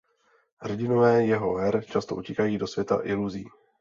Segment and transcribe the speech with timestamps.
[0.59, 3.45] Hrdinové jeho her často utíkají do světa iluzí.